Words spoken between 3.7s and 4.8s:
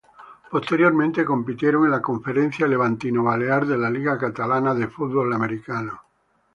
la Liga Catalana